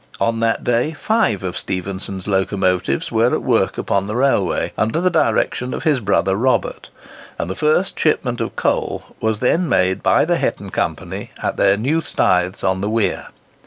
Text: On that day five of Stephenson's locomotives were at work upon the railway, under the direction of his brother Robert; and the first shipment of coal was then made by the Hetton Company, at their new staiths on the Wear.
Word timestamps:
On 0.19 0.39
that 0.39 0.63
day 0.63 0.93
five 0.93 1.43
of 1.43 1.55
Stephenson's 1.55 2.25
locomotives 2.27 3.11
were 3.11 3.35
at 3.35 3.43
work 3.43 3.77
upon 3.77 4.07
the 4.07 4.15
railway, 4.15 4.73
under 4.75 4.99
the 4.99 5.11
direction 5.11 5.75
of 5.75 5.83
his 5.83 5.99
brother 5.99 6.35
Robert; 6.35 6.89
and 7.37 7.47
the 7.47 7.55
first 7.55 7.99
shipment 7.99 8.41
of 8.41 8.55
coal 8.55 9.03
was 9.19 9.41
then 9.41 9.69
made 9.69 10.01
by 10.01 10.25
the 10.25 10.37
Hetton 10.37 10.71
Company, 10.71 11.29
at 11.43 11.55
their 11.55 11.77
new 11.77 12.01
staiths 12.01 12.63
on 12.63 12.81
the 12.81 12.89
Wear. 12.89 13.27